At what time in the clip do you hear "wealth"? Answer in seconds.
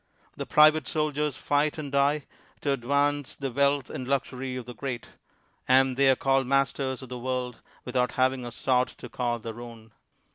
3.51-3.87